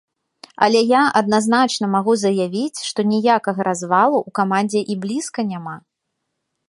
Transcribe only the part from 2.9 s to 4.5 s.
ніякага развалу ў